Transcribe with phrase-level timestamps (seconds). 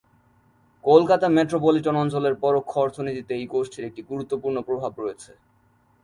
[0.83, 5.31] Kolkata metropolitan অঞ্চলের পরোক্ষ অর্থনীতিতে এই গোষ্ঠীর একটি গুরুত্বপূর্ণ প্রভাব রয়েছে।